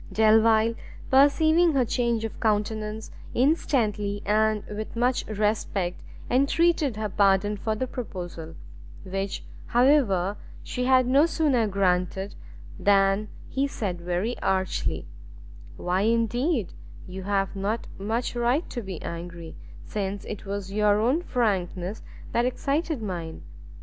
Delvile, 0.11 0.73
perceiving 1.11 1.73
her 1.73 1.85
change 1.85 2.25
of 2.25 2.39
countenance, 2.39 3.11
instantly, 3.35 4.23
and 4.25 4.63
with 4.65 4.95
much 4.95 5.23
respect, 5.27 6.01
entreated 6.27 6.97
her 6.97 7.07
pardon 7.07 7.55
for 7.55 7.75
the 7.75 7.85
proposal; 7.85 8.55
which, 9.03 9.43
however, 9.67 10.37
she 10.63 10.85
had 10.85 11.05
no 11.05 11.27
sooner 11.27 11.67
granted, 11.67 12.33
than 12.79 13.29
he 13.47 13.67
said 13.67 14.01
very 14.01 14.35
archly, 14.41 15.05
"Why 15.77 16.01
indeed 16.01 16.73
you 17.07 17.21
have 17.21 17.55
not 17.55 17.85
much 17.99 18.35
right 18.35 18.67
to 18.71 18.81
be 18.81 18.99
angry, 19.03 19.55
since 19.85 20.25
it 20.25 20.47
was 20.47 20.71
your 20.73 20.99
own 20.99 21.21
frankness 21.21 22.01
that 22.31 22.45
excited 22.45 23.03
mine. 23.03 23.43